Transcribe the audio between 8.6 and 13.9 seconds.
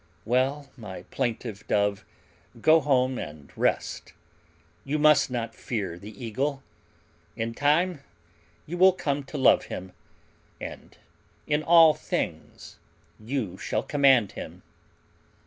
you will come to love him, and in all things you shall